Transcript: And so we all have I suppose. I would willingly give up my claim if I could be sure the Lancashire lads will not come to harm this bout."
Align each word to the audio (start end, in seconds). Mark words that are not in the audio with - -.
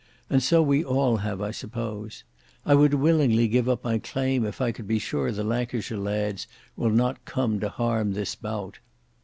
And 0.31 0.41
so 0.41 0.63
we 0.63 0.83
all 0.83 1.17
have 1.17 1.41
I 1.43 1.51
suppose. 1.51 2.23
I 2.65 2.73
would 2.73 2.95
willingly 2.95 3.47
give 3.47 3.69
up 3.69 3.83
my 3.83 3.99
claim 3.99 4.43
if 4.45 4.59
I 4.59 4.71
could 4.71 4.87
be 4.87 4.97
sure 4.97 5.31
the 5.31 5.43
Lancashire 5.43 5.95
lads 5.99 6.47
will 6.75 6.89
not 6.89 7.23
come 7.23 7.59
to 7.59 7.69
harm 7.69 8.13
this 8.13 8.33
bout." 8.33 8.79